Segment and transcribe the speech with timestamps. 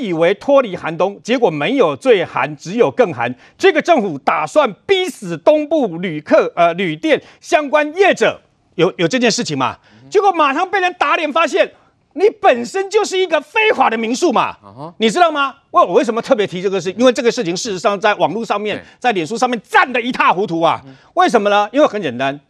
[0.00, 3.34] 以为脱离寒冬，结果没有最寒，只有更寒。
[3.58, 8.40] 这个政府打算逼死东部旅客呃旅店相关业者，
[8.76, 9.76] 有有这件事情吗？
[10.08, 11.72] 结果马上被人打脸，发现
[12.14, 14.56] 你本身就是一个非法的民宿嘛，
[14.98, 15.54] 你知道吗？
[15.70, 16.90] 我我为什么特别提这个事？
[16.92, 20.82] 因为这个事情事实上在网络上面，在脸书上面站得一塌糊涂啊。
[21.14, 21.68] 为什么呢？
[21.72, 22.40] 因为很简单，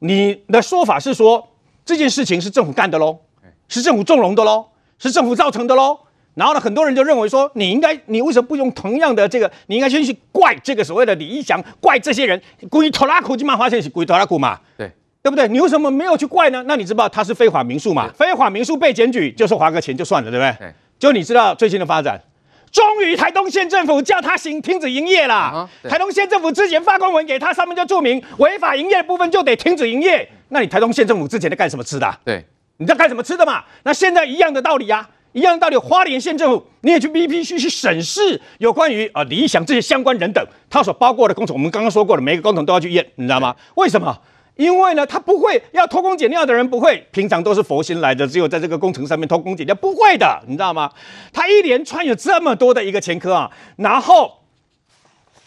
[0.00, 1.48] 你的说法是说
[1.86, 3.20] 这件事情是政府干的喽，
[3.68, 4.66] 是政府纵容的喽，
[4.98, 6.00] 是政府造成的喽。
[6.34, 9.50] 然后呢，很多人就认为说，你应该，你为什么不用同样的这个？
[9.66, 14.58] 你应该先去怪这个所谓的李义祥，怪这些人故意拖拉苦，就嘛发现是故意拖拉苦嘛？
[14.76, 14.90] 对。
[15.22, 15.48] 对不对？
[15.48, 16.62] 你为什么没有去怪呢？
[16.66, 18.10] 那你知道他是非法民宿嘛？
[18.14, 20.54] 非法民宿被检举，就是花个钱就算了，对不对？
[20.58, 20.74] 对。
[20.98, 22.20] 就你知道最新的发展，
[22.70, 25.68] 终于台东县政府叫他行停止营业了。
[25.82, 30.28] Uh -huh, 台东县政府之前发公文给他，上面就注明违法营业的部分就得停止营业。
[30.50, 32.14] 那你台东县政府之前在干什么吃的？
[32.22, 32.44] 对，
[32.76, 33.64] 你在干什么吃的嘛？
[33.84, 35.76] 那现在一样的道理啊，一样道理。
[35.76, 43.54] 花莲县政府你也去必必须去审视有关于啊理想这些相关人等他所包括的工程，我们刚刚说过的每个工程都要去验，你知道吗？
[43.74, 44.18] 为什么？
[44.56, 50.88] 因为呢，他不会要偷工减料的人不会，平常都是佛心来的，只有在这个工程上面偷工减料，不会的，你知道吗？
[51.32, 54.30] 他一连串有这么多的一个前科啊，然后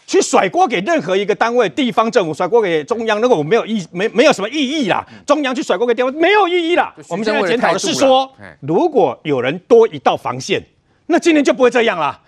[0.08, 5.06] 去甩锅给任何一个单位，地方政府甩锅给中央，那个我没有意，没没有什么意义啦。
[5.26, 6.94] 中央去甩锅给地方没有意义啦。
[7.08, 10.64] 我们现在检讨的是说，如果有人多一道防线，
[11.08, 12.18] 那今天就不会这样了。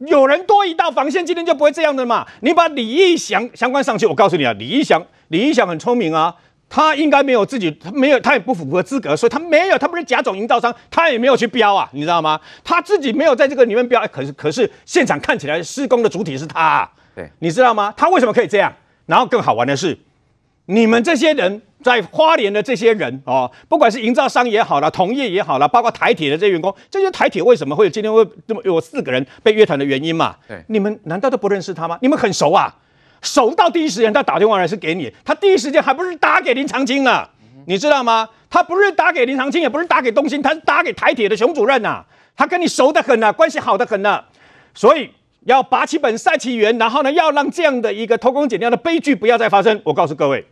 [0.00, 2.26] 有人多一道防线，今天就不会这样的嘛。
[2.40, 5.02] 你把李义祥相关上去，我告诉你啊，李义祥。
[5.28, 6.34] 李义祥很聪明啊，
[6.68, 12.38] 他应该没有自己，他没有，他也不符合资格，所以他没有，他不是甲种营造商，他也没有去标啊，你知道吗？
[12.62, 17.92] 他自己没有在这个里面标，哎，可是可是现场看起来施工的主体是他啊，对，你知道吗？
[17.96, 18.72] 他为什么可以这样？
[19.06, 19.98] 然后更好玩的是，
[20.66, 30.36] 你们这些人在花莲的这些人哦，不管是营造商也好了，同业也好了，包括台铁的这些员工，这些台铁为什么会今天会这么有四个人被约谈的原因嘛？
[30.46, 31.98] 对，你们难道都不认识他吗？
[32.02, 32.76] 你们很熟啊？
[33.22, 37.28] 熟到第一时间，他打电话来是给你，他第一时间还不是打给林长青呢？
[37.66, 38.28] 你知道吗？
[38.48, 42.06] 他不是打给林长青，也不是打给东兴，他是打给台铁的熊主任呐、啊。
[42.36, 44.24] 他跟你熟得很呐、啊，关系好得很呐、啊。
[44.74, 45.10] 所以
[45.46, 49.80] 要拔起本，塞其源，然后呢，要让这样的一个偷工减料的悲剧不要再发生。
[49.84, 50.44] 我告诉各位。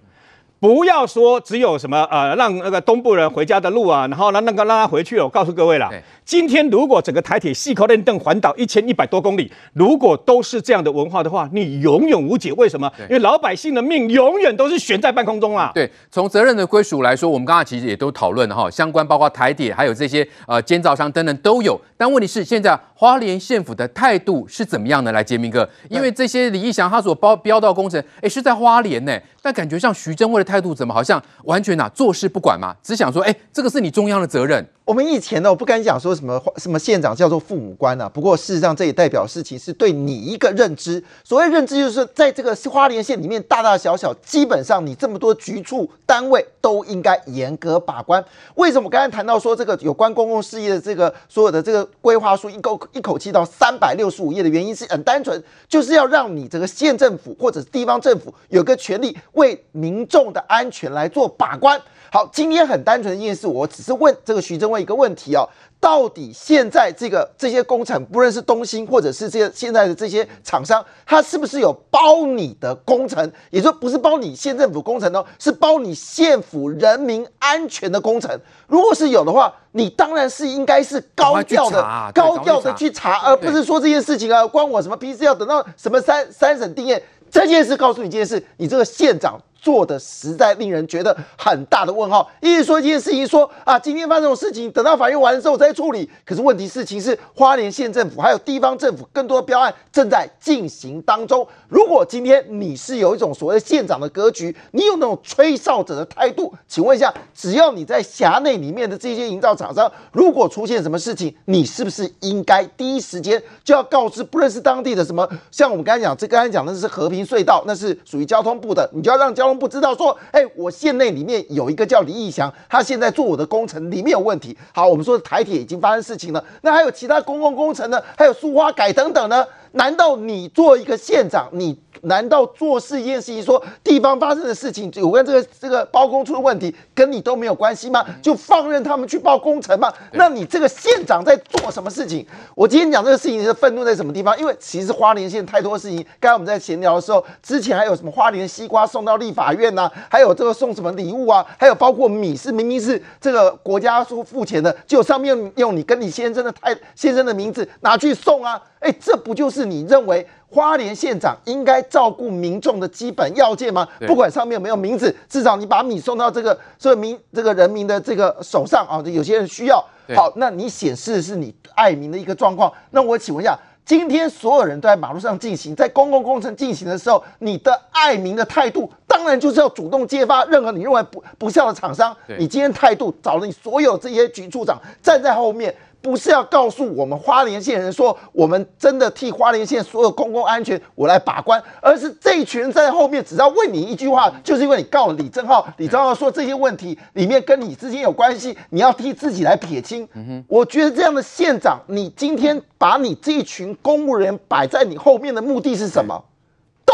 [0.61, 5.25] 不要说只有什么呃，让那个东部人回家的路啊，然后让那个让他回去了。
[5.25, 5.89] 我告诉各位了，
[6.25, 12.53] 今天如果整个台铁细口练邓环岛一千一百多公里，如果都是这样的文化的话，你永远无解。
[12.55, 12.91] 为什么？
[13.03, 15.71] 因为老百姓的命永远都是悬在半空中啊。
[15.73, 21.81] 对，从责任的归属来说，我们刚刚其实也都讨论了哈，相关包括台铁还有这些呃建造商等等都有。
[21.97, 25.13] 但问题是，现在花莲县府的态度是怎么样的？
[25.13, 29.17] 来，杰明哥，因为这些李义祥他所包标到工程，哎，是在花莲呢，
[29.49, 32.77] 那感觉像徐正蔚的态度怎么好像完全啊坐视不管嘛？
[32.83, 34.69] 只想说，哎，这个是你中央的责任。
[34.89, 38.09] 我们以前呢，我不敢讲说什么什么县长叫做父母官啊。
[38.09, 41.05] 不过事实上，这也代表事情是对你一个认知。
[41.23, 48.25] 所谓认知，就是在这个花莲县里面，大大小小，基本上你这么多局处单位都应该严格把关。
[48.55, 61.79] 为什么我刚才谈到说这个有关公共事业的这个所有的这个规划书一口一口气到三百六十五页的原因是很单纯，就是要让你这个县政府或者地方政府有个权利为民众的安全来做把关。
[62.11, 65.49] 好，今天很单纯的一件事，我只是问这个徐榛蔚一个问题哦，
[65.81, 73.31] 到底现在这个这些工程，不论是东兴或者是这些现在的这些厂商，他是不是有包你的工程？
[73.51, 78.39] 也就不是包你县政府工程哦，是包你县府人民安全的工程。
[78.67, 81.83] 如果是有的话，你当然是应该是高调的、
[82.15, 85.25] 高调的去查，而不是说这件事情啊，关我什么屁事？
[85.25, 87.01] 要等到什么三三审定谳
[87.31, 89.41] 这件事，告诉你这件事，你这个县长。
[89.61, 92.31] 做的实在令人觉得很大的问号。
[92.41, 96.09] 一直说一件事情说，啊，今天发生这种事情，等到法院完了之后再处理。
[96.25, 101.47] 可是问题事情是，花莲县政府还有地方政府更多的标案正在进行当中。
[101.69, 115.29] 如果今天你是有一种所谓县长的格局，你有那种吹哨者的态度，请问一下，只要你在辖内里面的这些营造厂商，如果出现什么事情，你是不是应该第一时间就要告知不认识当地的什么？
[115.51, 124.57] 像我们刚才讲，这刚才讲的是和平隧道，那是属于交通部的，你就要让交不知道说，哎，我县内里面有一个叫李义祥，他现在做我的工程里面有问题。
[124.75, 128.03] 好，我们说台铁已经发生事情了，那还有其他公共工程呢？
[128.17, 129.47] 还有苏花改等等呢？
[129.73, 138.05] 难道你做一个县长，你难道做事一件事情说地方发生的事情有关这个这个包工出的问题，跟你都没有关系吗？
[138.23, 139.93] 就放任他们去报工程吗？
[140.13, 142.25] 那你这个县长在做什么事情？
[142.55, 144.39] 我今天讲这个事情是愤怒在什么地方？
[144.39, 146.05] 因为其实花莲县太多事情。
[146.21, 163.87] 刚才我们在闲聊的时候，之前还有什么花莲西瓜送到立法院呐、啊，还有这个送什么礼物啊，还有包括米是明明是这个国家说付钱的，就上面用你跟你先生的太先生的名字拿去送啊，哎，这不就是你认为花莲县长应该照顾民众的基本要件吗？
[164.07, 169.85] 不管上面有没有名字，至少你把米送到这个所有民这个人民的这个手上啊，有些人需要。
[170.17, 172.73] 好，那你显示的是你爱民的一个状况。
[172.91, 173.59] 那我请问一下。
[173.85, 182.15] 今天所有人都在马路上进行，在公共工程进行的时候，你的爱民的态度，当然就是要主动揭发任何你认为不不孝的厂商。
[182.39, 185.75] 你今天态度找了你所有这些局处长站在后面。
[186.01, 200.09] 不是要告诉我们花莲县人说，我们真的替花莲县所有公共安全我来把关，而是这一群人在后面，只要问你一句话，就是因为你告了李正浩， 李正浩说这些问题里面跟你之间有关系，你要替自己来撇清。
[200.15, 206.25] 嗯我觉得这样的县长，你今天把你这一群公务人员摆在你后面的目的是什么？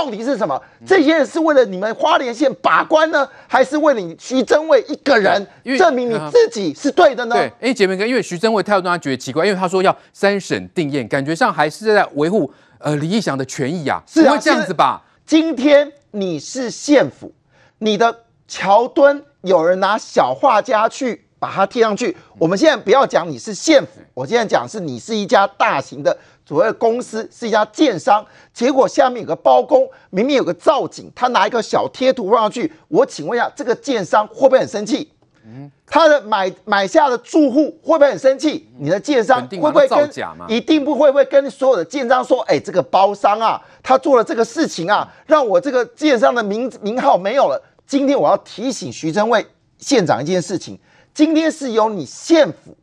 [0.04, 0.60] 到底是什么？
[0.86, 5.46] 这些人是为了你们花莲县把关呢，还是为了你徐榛蔚一个人
[5.78, 7.34] 证明你自己是对的呢？
[7.34, 15.02] 对，哎，姐妹哥，因为徐榛蔚态度让他觉得奇怪，因为他说要三审定谳，感觉上还是在维护呃李义祥的权益啊，是啊，不会这样子吧？
[15.24, 17.32] 今天你是县府，
[17.78, 26.14] 你的桥墩有人拿小画家去把它贴上去，我们现在不要讲你是县府，我现在讲是你是一家大型的。
[26.46, 32.70] 所谓的公司是一家建商，结果下面有个包工，明明有个造景，他拿一个小贴图放上去。
[32.88, 35.10] 我请问一下，这个建商会不会很生气？
[35.46, 38.68] 嗯，他的买买下的住户会不会很生气？
[38.78, 40.10] 你的建商会不会跟
[40.48, 47.62] 一定不会不会跟所有的建商说，哎，这个包商啊，他做了这个事情啊，让我这个建商的名名号没有了。
[47.86, 49.46] 今天我要提醒徐榛蔚
[49.78, 50.78] 县长一件事情，
[51.12, 52.74] 今天是由你县府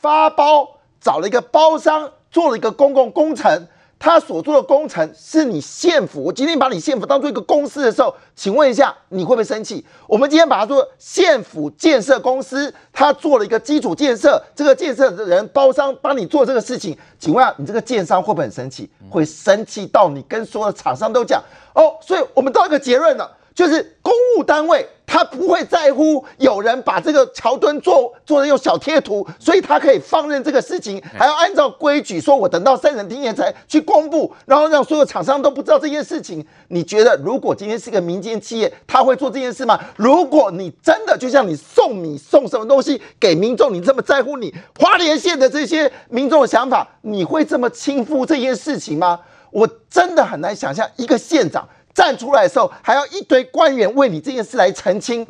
[0.00, 0.75] 发包
[1.06, 2.10] 找了一个包商。
[2.28, 3.66] 做了一个公共工程，
[3.98, 6.22] 他所做的工程是你县府。
[6.22, 9.82] 我今天把你县府当做一个公司的时候，请问一下，你会不会生气？
[10.06, 18.90] 我们今天把它做县府建设公司，他做了一个基础建设，这个建设的人包商帮你做这个事情，请问下，你这个建商会不会很生气？
[19.08, 21.42] 会生气到你跟所有的厂商都讲
[21.74, 21.96] 哦。
[22.02, 24.86] 所以我们到一个结论了，就是公务单位。
[25.06, 36.44] 他不会在乎有人把这个桥墩做做的用小贴图，所以他可以放任这个事情，还要按照规矩说，我等到三审定谳才去公布，然后让所有厂商都不知道这件事情。
[36.68, 39.78] 你觉得，如果今天是个民间企业，他会做这件事吗？
[39.96, 49.20] 如果你真的就像你送米送什么东西给民众，你这么在乎你花莲县的这些民众的想法，你会这么轻忽这件事情吗？
[49.52, 51.66] 我真的很难想象一个县长。
[51.96, 55.26] 站出来的时候，还要一堆官员为你这件事来澄清，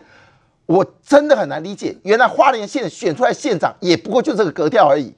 [0.67, 1.97] 我真的很难理解。
[2.03, 5.15] 原来花莲县选出来县长也不过就这个格调而已。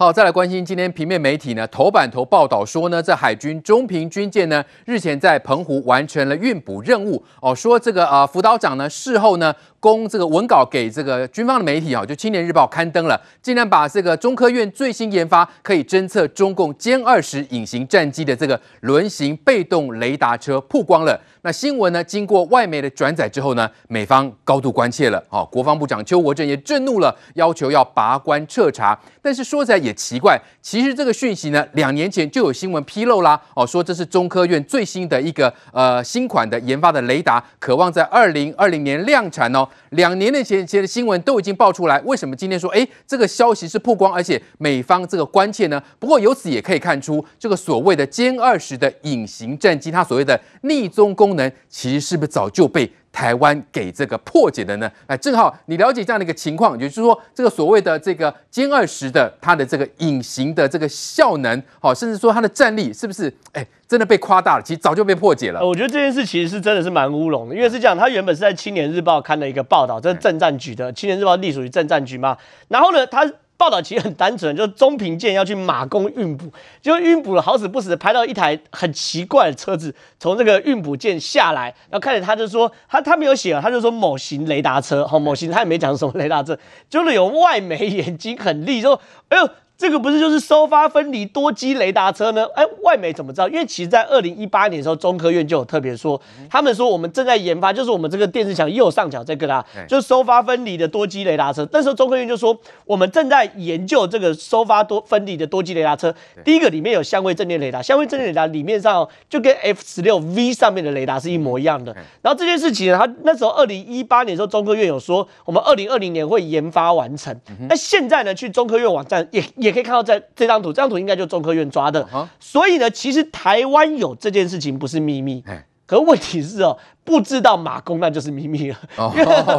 [0.00, 9.52] 好，再来关心今天平面媒体呢头版头报道说呢，这海军中平军舰呢日前在澎湖完成了运补任务哦，说这个啊辅导长呢事后呢。
[9.80, 21.16] 供这个文稿给这个军方的媒体啊，就《青年日报》刊登了，竟然把这个中科院最新研发可以侦测中共歼二十隐形战机的这个轮型被动雷达车曝光了。
[21.42, 25.22] 那新闻呢，经过外媒的转载之后呢，美方高度关切了。
[25.30, 28.98] 哦，国防部长邱国正也震怒了，要求要拔关彻查。
[29.22, 33.40] 但是说起来也也奇怪，其实这个讯息呢，两年前就有新闻披露啦。
[33.54, 39.66] 哦，说这是中科院最新的一个呃新款的研发的雷达，渴望在二零二零年量产哦。
[39.90, 45.82] 两年的前前的新闻都已经爆出来，为什么今天说，哎，这个消息是曝光，而且美方这个关切呢？
[45.98, 54.90] 不过由此也可以看出，这个所谓的歼二十的隐形战机，它所谓的匿踪功能，其实是不是早就被台湾给这个破解的呢？
[55.06, 64.62] 哎，正好你了解这样的一个情况，也就是说，这个所谓的这个歼二十的它的这个隐形的这个效能，好，甚至说它的战力是不是哎真的被夸大了？
[64.62, 65.66] 其实早就被破解了。
[65.66, 72.36] 我觉得这件事其实是真的是蛮乌龙的，因为是这样，它原本是在《青年日报》刊了一个报道，这是政战局的，《青年日报》隶属于政战局嘛，
[72.68, 73.30] 然后呢，它。
[73.58, 76.50] 报道其实很单纯，就是中平舰要去马公运补，
[76.80, 88.98] 就运补了好死不死拍到一台很奇怪的车子从这个运补舰下来，然后看着他就说他他没有写啊，他就说某型雷达车，好某型他也没讲什么雷达车，就是有外媒眼睛很利，说
[89.28, 89.50] 哎呦。
[89.78, 92.44] 这个不是就是收发分离多机雷达车呢？
[92.56, 93.48] 哎，外媒怎么知道？
[93.48, 96.20] 因为其实，在二零一八年的时候，中科院就有特别说，
[96.50, 101.66] 他们说我们正在研发，就是我们这个电视墙右上角这个啦，就是收发分离的多机雷达车。
[101.70, 106.12] 那时候中科院就说，我们正在研究这个收发多分离的多机雷达车。
[106.44, 111.94] 第一个里面有相位阵列雷达，相位阵列雷达里面上就跟 F 十六 V 上面的雷达是一模一样的。
[112.20, 117.32] 然后这件事情呢，他那时候二零一八年的时候，中科院有说，我们二零二零年会研发完成。
[117.68, 122.08] 那现在呢，去中科院网站也也可以看到在这张图，这张图应该就是中科院抓的。
[122.40, 125.44] 所以呢，其实台湾有这件事情不是秘密。
[125.86, 126.76] 可问题是哦。
[127.08, 129.10] 不知道马公那就是秘密了，哦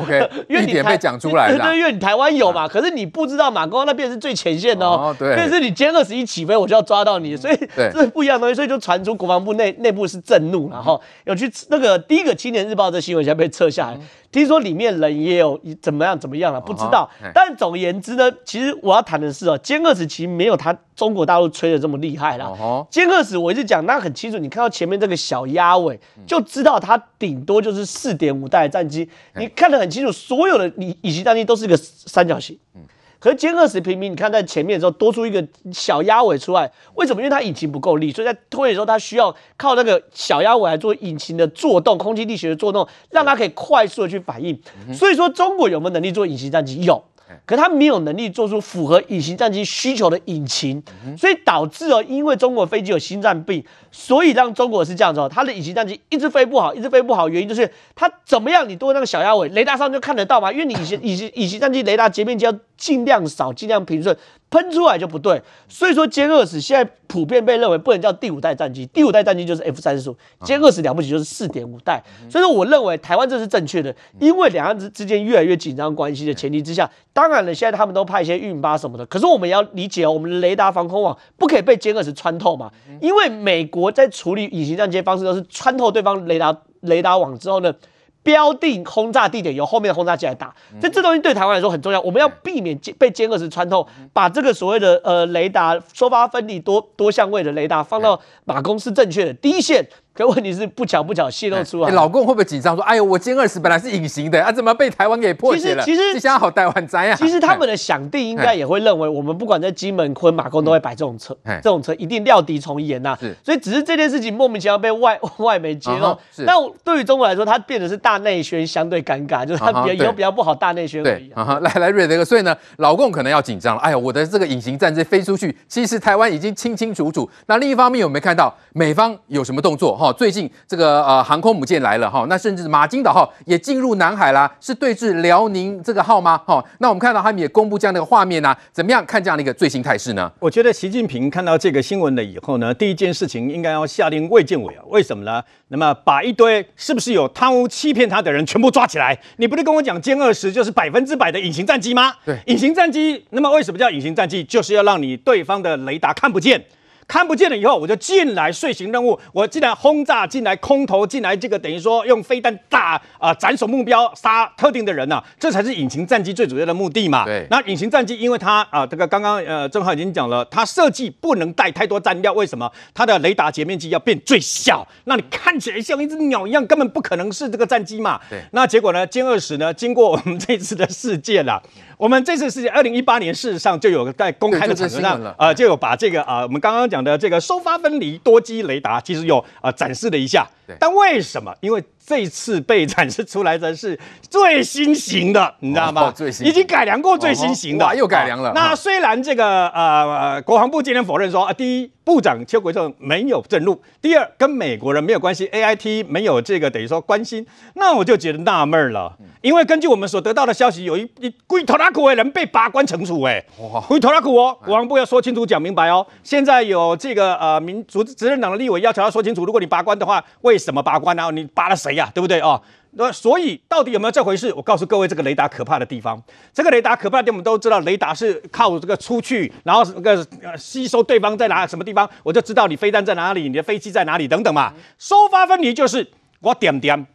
[0.04, 13.98] ，OK， 因为你被讲出来了，对，因为你台湾有嘛，可是你不知道马公那边是最前线的哦，对，但是你歼二十一起飞，我就要抓到你，所以这是 不一样的东西，所以就传出国防部内内部是震怒，然后有去那个第一个青年日报这新闻现在被撤下来，
[14.32, 22.46] 听说里面人也有怎么样怎么样了，不知道，但总而言之呢，其实我要谈的是哦，歼二十其实没有他中国大陆吹的这么厉害啦，
[22.92, 27.39] 歼二十我一直讲，那很清楚，你看到前面这个小鸭尾，就知道它顶。
[27.46, 32.58] 多就是四点五代战机，你看得很清楚，所有的隐隐形战机都是一个三角形。
[32.76, 32.82] 嗯，
[33.20, 37.22] 可是歼二十平民，你看在前面的时候多出一个小鸭尾出来，为什么？
[37.22, 44.60] 因为它引擎不够力，所以在推的时候它需要靠那个小鸭尾来做引擎的作动、空气力学的作动，让它可以快速的去反应。
[44.94, 46.82] 所以说，中国有没有能力做隐形战机？
[46.82, 47.04] 有。
[47.46, 50.82] 可是他没有能力做出符合隐形战机需求的引擎，
[51.18, 64.18] 所以导致哦，因为中国飞机有心脏病，所以让中国是这样子哦，它的隐形战机一直飞不好，一直飞不好，原因就是它怎么样，你多那个小鸭尾，雷达上就看得到嘛，因为你隐形隐形隐形战机雷达截面积要尽量少，尽量平顺。
[64.50, 87.74] 喷出来就不对，所以说歼二十现在普遍被认为不能叫第五代战机，第五代战机就是 F 三十五，歼二十了不起就是四点五代，所以说我认为台湾这是正确的，因为两岸之之间越来越紧张关系的前提之下，当然了，现在他们都派一些运八什么的，可是我们也要理解哦，我们的雷达防空网不可以被歼二十穿透嘛，因为美国在处理隐形战机的方式都是穿透对方雷达雷达网之后呢。
[88.22, 92.00] 标定轰炸地点，由后面的轰炸机来打，这这东西对台湾来说很重要。
[92.02, 99.88] 我们要避免被歼二十穿透，把这个所谓的呃雷达收发分离多多相位的雷达放到马公是正确的第一线。
[100.20, 107.16] 可问题是不巧不巧泄露出来，老公会不会紧张说：“哎呦，我歼二十本来是隐形的啊，怎么被台湾给破解了？”其实其实这下好台湾灾啊！
[107.16, 113.18] 其实他们的想定应该也会认为，我们不管在金门、昆、马公都会摆这种车，这种车一定料敌从严呐。
[113.42, 116.18] 所以只是这件事情莫名其妙被外 外媒揭露。
[116.46, 121.32] 但对于中国来说，它变得是大内宣，相对尴尬，就是它比较以后比较不好大内宣而已。
[121.62, 123.82] 来来瑞这个，所以呢，老公可能要紧张了。
[123.82, 127.30] 哎呀，我的这个隐形战机飞出去，其实台湾已经清清楚楚。
[127.46, 129.96] 那另一方面，有没有看到美方有什么动作？
[129.96, 131.00] 哈，最近这个。
[131.10, 136.38] 呃，航空母舰来了哈，那甚至马金岛号也进入南海啦，是对峙辽宁这个号吗？
[136.46, 140.32] 哈，那我们看到他们也公布这样的一个画面呢、啊，怎么样看这样的一个最新态势呢？
[140.40, 145.42] 我觉得习近平看到这个新闻了以后呢，第一件事情应该要下令卫健委啊，为什么呢？
[145.70, 149.18] 那么把一堆是不是有贪污欺骗他的人全部抓起来？
[149.38, 152.14] 你不是跟我讲歼二十就是百分之百的隐形战机吗？
[152.26, 154.44] 对，隐形战机，那么为什么叫隐形战机？
[154.44, 156.64] 就是要让你对方的雷达看不见。
[157.10, 159.20] 看不见了以后，我就进来遂行任务。
[159.34, 167.26] 我进来轰炸，进来空投，进来这个等于说用飞弹打啊、呃，斩首目标，杀特定的人呐、啊，这才是隐形战机最主要的目的嘛。
[167.26, 167.48] 对。
[167.50, 172.32] 那隐形战机，因为它啊、呃，这个刚刚呃正浩已经讲了，它设计不能带太多弹药。
[172.34, 172.72] 为什么？
[172.94, 178.20] 它的雷达截面积要变最小，那你看起来像一只鸟一样，根本不可能是这个战机嘛。
[178.30, 178.40] 对。
[178.52, 179.08] 那结果呢？
[179.08, 179.74] 歼二十呢？
[179.74, 181.60] 经过我们这次的事件了。
[181.98, 190.48] 我们这次事件二零一八年，事实上就有在公开的场合上，呃，就有把这个啊、呃，我们刚刚讲的这个收发分离多机雷达，其实有啊、呃、展示了一下。
[190.80, 191.56] 但为什么？
[191.62, 196.12] 因为这次被展示出来的是最新型的，你知道吗？
[196.12, 198.52] 最新已经改良过最新型的，又改良了。
[198.54, 207.46] 那虽然这个呃国防部今天否认说啊，第一部长邱国正没有震怒，第二跟美国人没有关系，A I T 没有这个等于说关心，
[207.76, 209.16] 那我就觉得纳闷了。
[209.42, 213.44] 因为根据我们所得到的消息，有一一龟头拉苦的人被拔关惩处，哎，
[213.88, 216.06] 龟头拉苦哦，国防部要说清楚讲明白哦。
[216.24, 221.32] 现在有这个呃民主执政党的立委要求他说清楚，如果你拔关的话，为什么拔关呢、啊？
[221.32, 222.12] 你拔了谁呀、啊？
[222.14, 222.62] 对不对哦？
[222.92, 224.54] 那所以到底有没有这回事？
[224.54, 226.22] 我告诉各位，这个雷达可怕的地方，
[226.54, 234.74] 这个雷达可怕的地方，我们都知道，雷达是靠这个出去，然后那个吸收对方在哪什么地方，我就知道你飞弹在哪里，你的飞机在哪里等等嘛。
[234.98, 236.06] 收发分离就是
[236.42, 237.08] 我点点。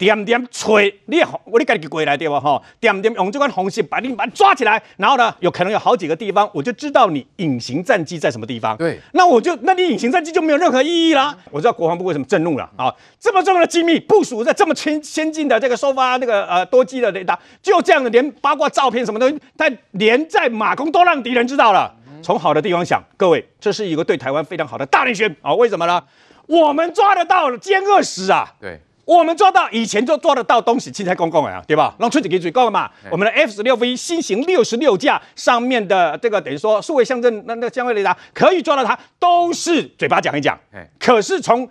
[0.00, 2.40] 点点吹，你我你赶紧过来对吧？
[2.40, 8.74] 哈，点点用这款红线把你把你抓起来，然后呢，有可能有好几个地方，我就知道你隐形战机在什么地方。
[8.78, 11.36] 对，那我就那你隐形战机就没有任何意义啦。
[11.50, 12.90] 我知道国防部为什么震怒了啊？
[13.18, 21.94] 这么重要的机密部署在这么先先进的这个收发那个呃多机的雷达，就这样的连包括照片什么东西，但连在马公都让敌人知道了。
[22.22, 25.52] 从好的地方想，各位，这是一个对台湾非常好的大内宣啊！
[25.54, 26.02] 为什么呢？
[26.46, 31.94] 我们抓得到歼二十啊，对，我们做到以前就做得到东西，青菜公共啊，对吧？
[31.98, 32.90] 让春子给嘴够了嘛。
[33.10, 40.58] 我们的 F 十六 V 新型六十六架上面的这个等于说数位相阵那那个相位雷达可以抓到它，都是嘴巴讲一讲，
[40.98, 41.68] 可是从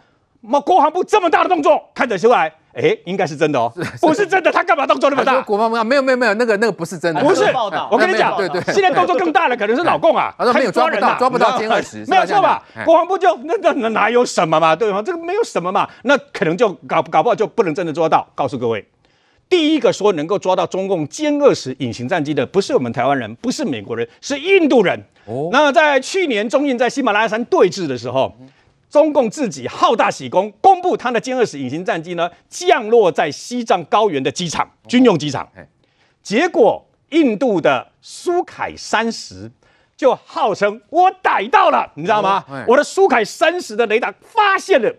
[0.66, 2.54] 国防部这么大的动作看得出来。
[2.74, 5.42] 哎，应该是真的哦，不是真的，他干嘛动作那么大？
[5.42, 7.90] 国防部没有没有没有，那个那个不是真的，不是报道。
[7.92, 12.64] 我跟你讲，对对，现在动作更大了，可能是老共啊，他说没有抓人啊，抓不到歼二十，没有错吧？
[12.86, 15.02] 国防部就那那哪有什么嘛，对吗？
[15.02, 18.26] 这个没有什么嘛，那可能就搞搞不好就不能真的抓到。
[18.36, 18.86] 告诉各位，
[19.50, 25.04] 第一个说能够抓到中共歼二十隐形战机的，不是我们台湾人，不是美国人，是印度人。
[25.26, 28.32] 哦，那在去年中印在喜马拉雅山对峙的时候。
[28.90, 35.48] 中共自己好大喜功，公布他的歼二十隐形战机呢，降落在西藏高原的机场，军用机场。
[36.24, 39.52] 结果印度的苏凯三十
[39.96, 42.44] 就号称我逮到了，你知道吗？
[42.68, 44.96] 我的苏凯三十的雷达发现了。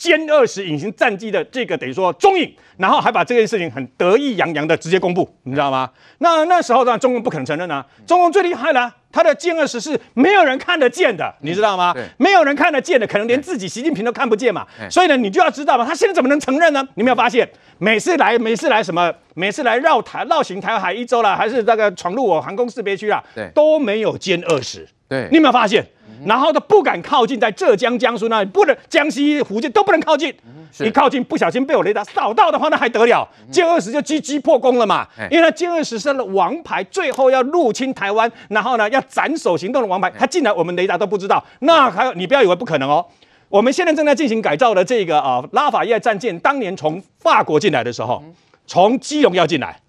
[0.00, 5.90] 歼二十隐形战机的这个等于说踪影，然后还把这件事情很得意洋洋的直接公布，你知道吗？
[6.18, 11.94] 那那时候当然中共不可能承认啊，中共最厉害了，他的歼二十是没有人看得见的，你知道吗？
[12.16, 14.66] 没有人看得见的，可能连自己习近平都看不见嘛。
[14.90, 16.82] 所以呢，你就要知道嘛，他现在怎么能承认呢？
[16.94, 23.22] 你没有发现，每次来每次来什么，每次来绕台绕行台海一周了，还是那个闯入我航空识别区啊，
[23.54, 24.88] 都没有歼二十。
[25.06, 25.84] 对，你有没有发现？
[26.24, 30.34] 然后都不敢靠近，在浙江、江苏那里，不能江西、福建都不能靠近。
[30.78, 33.28] 一靠近，不小心被我雷达扫到的话，那还得了？
[33.50, 35.06] 歼二十就 GG 破功了嘛。
[35.30, 41.44] 因为它歼二十是王牌，最后要入侵台湾，然后呢要斩首行动的王牌，他进来我们雷达都不知道。
[41.60, 43.04] 那还有，你不要以为不可能哦。
[43.48, 48.22] 我们现在正在进行改造的这个啊拉法叶战舰，当年从法国进来的时候，
[48.66, 49.80] 从基隆要进来。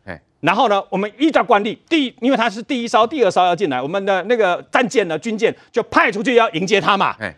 [0.41, 7.15] 然后呢，我们依照惯例，第一，因为他是第一艘、第二艘要进来，我们的那个战舰呢，军舰就派出去要迎接他嘛。
[7.19, 7.33] 哎，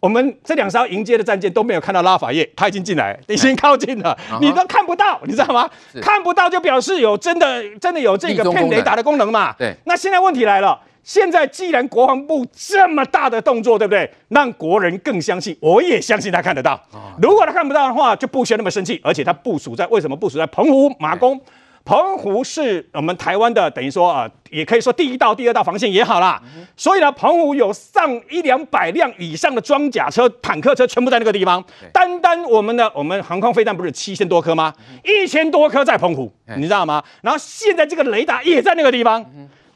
[0.00, 5.68] 我们这两艘迎接的战舰都没有看到拉法叶，他已经进来， 已经靠近了，你都看不到，你知道吗？
[6.00, 9.54] 看不到就表示有真的真的有这个骗雷达的功能嘛。
[9.58, 9.74] 对。
[9.84, 14.10] 那现在问题来了，现在既然国防部这么大的动作，对不对？
[14.28, 16.80] 让国人更相信，我也相信他看得到。
[17.20, 18.98] 如果他看不到的话，就不需要那么生气。
[19.04, 21.38] 而且他部署在为什么部署在澎湖马公？
[21.88, 26.38] 澎湖是我们台湾的，等于说啊，也可以说第一道、第二道防线也好啦。
[26.76, 31.64] 所以呢，澎湖有上一两百辆以上的装甲车、坦克车，全部在那个地方。
[31.90, 34.70] 单单我们的我们航空飞弹不是七千多颗吗？
[35.02, 37.02] 一千多颗在澎湖，你知道吗？
[37.22, 39.24] 然后现在这个雷达也在那个地方，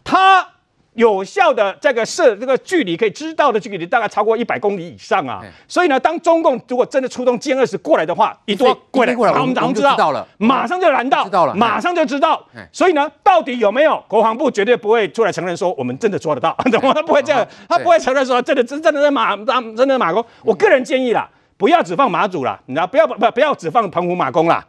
[0.04, 0.46] 它。
[0.94, 12.46] 有效的这个射这个距离可以知道的距离大概超过一百公里以上啊，所以呢，当中共如果真的出动歼二十过来的话，一多过来，我们知道了，马上就拦到，知道了，马上就知道。
[12.70, 14.02] 所以呢，到底有没有？
[14.06, 16.92] 国防部绝对不会出来承认说我们真的做得到，懂吗？
[16.92, 20.22] 他不会这样，他不会承认说真的真真的在马真的马公。
[20.44, 21.26] 我个人建议啦，
[21.56, 24.62] 不要只放马祖啦，你知道，不要不不要只放澎湖马公啦，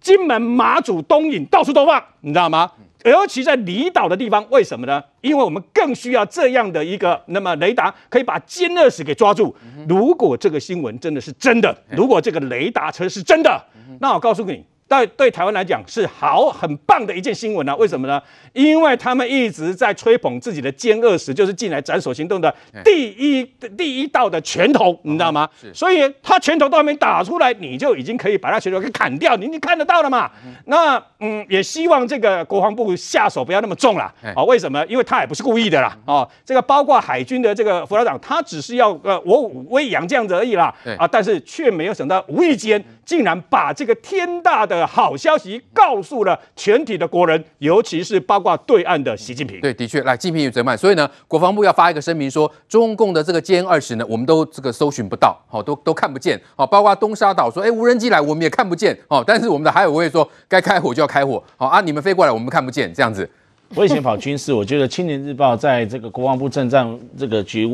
[0.00, 2.70] 金门、马祖、东引到处都放，你知道吗？
[3.04, 5.02] 尤其在离岛的地方，为什么呢？
[5.20, 9.54] 因为我们更需要这样的一个，那么雷达可以把歼二十给抓住。
[9.88, 13.62] 如果这个新闻真的是真的，如果这个雷达车是真的，
[14.00, 14.64] 那我告诉你。
[14.86, 17.74] 对对，台湾来讲是好很棒的一件新闻啊！
[17.76, 18.22] 为什么呢？
[18.52, 23.42] 因为他们一直在吹捧自己的歼二十，就是进来斩首行动的第一
[23.76, 25.48] 第一道的拳头，你知道吗？
[25.72, 30.30] 所以他拳头都还没打出来，你就已经可以把他拳头给砍掉，你你看得到了嘛？
[30.66, 34.44] 那嗯，也希望这个国防部下手不要那么重了啊！
[34.44, 34.84] 为什么？
[34.86, 36.28] 因为他也不是故意的啦啊！
[36.44, 41.08] 这个包括海军的这个辅导长，他只是要呃我武威扬这样子而已啦啊！
[41.08, 44.73] 但是却没有想到无意间竟然把这个天大的。
[44.74, 49.60] 的好消息告诉了全体的国人，尤其是包括对岸的习近平。
[49.60, 63.28] 对，的确，来，近平与泽曼，所以呢，国防部要发一个声明说，中共的这个歼二十呢，我们都这个搜寻不到，好，都都看不见，好，包括东沙岛说，哎，无人机来，我们也看不见，哦，但是我们的海委会说，该开火就要开火，好啊，你们飞过来，我们看不见，这样子。
[63.76, 66.86] 我以前跑军事，我觉得《青年日报》在这个国防部政战
[67.18, 67.66] 这个局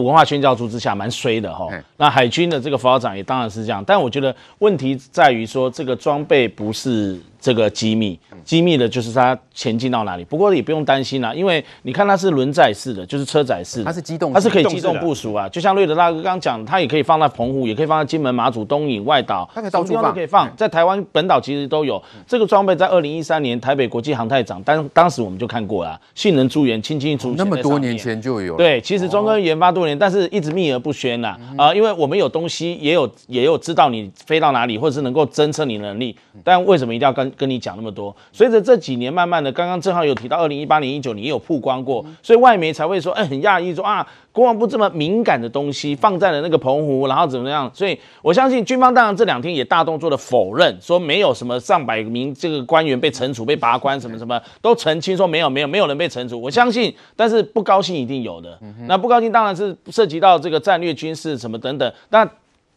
[0.00, 1.68] 文化宣教组之下蛮衰的哈。
[1.96, 7.18] 那海军的这个辅导长也当然是这样，但我觉得问题在于说这个装备不是。
[7.44, 10.24] 这个机密，机密的就是它前进到哪里。
[10.24, 15.46] 不过也不用担心啦，因为你看它是轮载式的，就是车载式的，它是机动，它是可以机动部署啊。
[15.50, 20.50] 就像瑞德大哥刚刚讲，它也可以放在澎湖，也可以放在金门、马祖、东引、外岛，它可以到处放，都可以放。
[20.56, 22.74] 在台湾本岛其实都有这个装备。
[22.74, 27.34] 在二零一三年台北国际航太展，当当时我们就看过了，性能资源，清清楚楚。
[27.36, 28.56] 那么多年前就有。
[28.56, 38.14] 对，其实中科院研发都多年，但是一直秘而不宣呐，啊，因为我们有东西，也有也有知道你飞到哪里，或者是能够侦测你能力，但为什么一定要跟跟你讲那么多？
[38.32, 44.06] 随着这几年慢慢的，刚刚正好有提到二零一八年、一九年也有曝光过，所以外媒才会说，哎，很讶异说啊。
[44.34, 47.70] 国防部这么敏感的东西放在了那个澎湖，然后怎么样？
[47.72, 56.40] 所以我相信军方当然这两天也大动作的否认，说没有什么上百名这个官员被惩处、被拔官什么什么，都澄清说没有、没有、没有人被惩处。
[56.40, 58.58] 我相信，但是不高兴一定有的。
[58.88, 61.92] 那不高兴当然是涉及到这个战略军事什么等等。
[62.10, 62.28] 那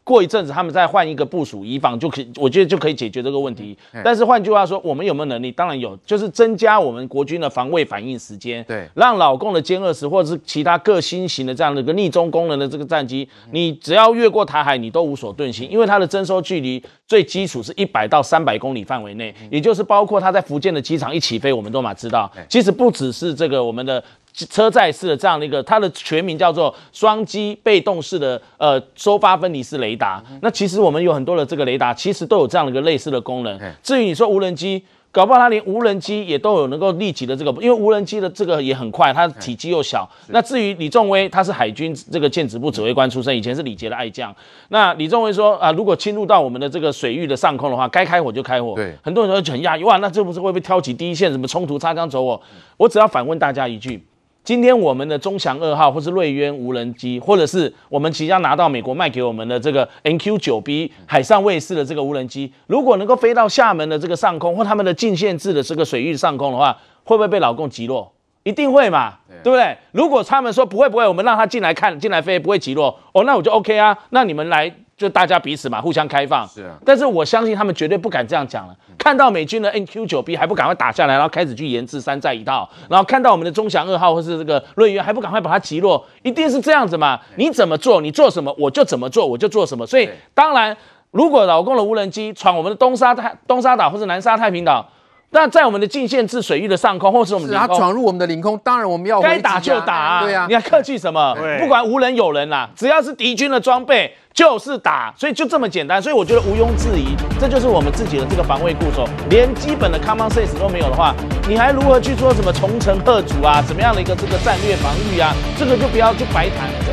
[0.07, 3.77] 过一阵子，他们再换一个部署，以防就可以，我觉得就可以解决这个问题。
[4.05, 5.51] 但是换句话说，我们有没有能力？
[5.51, 24.01] 当然有，就是增加我们国军的防卫反应时间，对，让老共的歼二十或者是其他各新型的这样的一个逆中功能的这个战机，你只要越过台海，你都无所遁形，因为它的侦收距离最基础是一百到三百公里范围内，也就是包括它在福建的机场一起飞，我们都嘛知道，其实不只是这个我们的。
[24.45, 30.23] 车载式的这样的一个，它的全名叫做双机被动式的呃收发分离式雷达。
[30.41, 33.59] 那其实我们有很多的这个雷达，其实都有这样的一个类似的功能。
[33.81, 40.07] 至于你说无人机，搞不好它连无人机也都有能够立即的这个，因为无人机的这个也很快，它体积又小。
[40.27, 44.35] 那至于李仲威，他是海军这个舰指部指挥官出身，以前是李杰的爱将。
[44.69, 48.75] 那李仲威说啊，如果侵入到我们的这个水域的上空的话，该开火就开火。
[48.75, 52.39] 对，很多人就很讶异，哇，那这不是会不会挑起第一线什么冲突，擦枪走火？
[52.75, 54.05] 我只要反问大家一句。
[54.47, 68.09] 今天我们的中祥二号，或是瑞渊无人机，或者是我们即将拿到美国卖给我们的这个 NQ 九 B 海上卫士的这个无人机，如果能够飞到厦门的这个上空，或他们的禁限制的这个水域上空的话，会不会被老共击落？
[68.43, 69.77] 一定会嘛，对不对？
[69.91, 74.73] 如果他们说不会不会，我们让他进来看，进来飞不会击落，哦，那我就 OK 啊，那你们来。
[74.97, 76.47] 就大家彼此嘛，互相开放。
[76.47, 78.75] 是啊，但是我相信他们绝对不敢这样讲了。
[78.97, 87.19] 看到美军的 NQ 九 B 还不赶快打下来，然后开始去研制山寨一套，然后看到我们的中祥二号或是这个瑞渊还不赶快把它击落，一定是这样子嘛？
[87.35, 89.85] 你怎么做，你做什么，我就怎么做，我就做什么。
[89.85, 90.75] 所以当然，
[91.11, 94.89] 如果老共的无人机闯我们的东沙太东沙岛或者南沙太平岛。
[95.31, 100.23] 那在我们的禁限制水域的上空，或是我们的领空，是他闯入我们的领空，当然我们要该打就打啊！
[100.23, 101.35] 对啊，你还客气什么？
[101.59, 106.01] 不管无人有人啦，只要是敌军的装备就是打，所以就这么简单。
[106.01, 109.05] 所以我觉得毋庸置疑，这就是我们自己的这个防卫固守。
[109.29, 111.13] 连基本的 common sense 都没有的话，
[111.47, 113.61] 你还如何去做什么重城吓阻啊？
[113.61, 115.33] 怎么样的一个这个战略防御啊？
[115.59, 116.86] 这个就不要就白谈了。